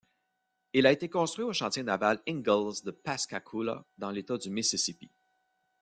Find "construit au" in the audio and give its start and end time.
1.09-1.53